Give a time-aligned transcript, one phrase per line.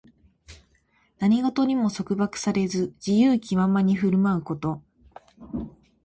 [1.19, 4.81] 何事にも束縛されず、自由気ままに振る舞うこと。